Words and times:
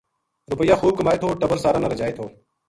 رُپیا 0.51 0.75
خوب 0.81 0.93
کمائے 0.99 1.19
تھو 1.21 1.27
ٹَبر 1.39 1.57
سارا 1.63 1.79
نا 1.81 1.87
رجائے 1.93 2.13
تھو 2.17 2.25